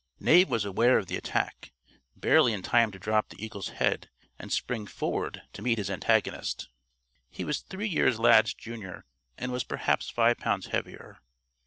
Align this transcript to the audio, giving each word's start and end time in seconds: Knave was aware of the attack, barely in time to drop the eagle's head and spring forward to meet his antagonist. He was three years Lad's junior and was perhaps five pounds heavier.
Knave 0.19 0.49
was 0.49 0.65
aware 0.65 0.97
of 0.97 1.05
the 1.05 1.15
attack, 1.15 1.73
barely 2.15 2.53
in 2.53 2.63
time 2.63 2.89
to 2.91 2.97
drop 2.97 3.29
the 3.29 3.35
eagle's 3.39 3.67
head 3.69 4.09
and 4.39 4.51
spring 4.51 4.87
forward 4.87 5.43
to 5.53 5.61
meet 5.61 5.77
his 5.77 5.91
antagonist. 5.91 6.69
He 7.29 7.43
was 7.45 7.59
three 7.59 7.87
years 7.87 8.17
Lad's 8.17 8.55
junior 8.55 9.05
and 9.37 9.51
was 9.51 9.63
perhaps 9.63 10.09
five 10.09 10.39
pounds 10.39 10.65
heavier. 10.69 11.19